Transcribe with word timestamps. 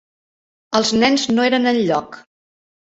Els 0.79 0.95
nens 1.05 1.27
no 1.35 1.47
eren 1.53 1.75
elloc. 1.77 2.21